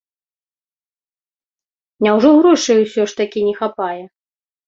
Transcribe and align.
Няўжо 2.07 2.29
грошай 2.39 2.77
усё 2.85 3.01
ж 3.11 3.17
такі 3.19 3.39
не 3.49 3.55
хапае? 3.61 4.01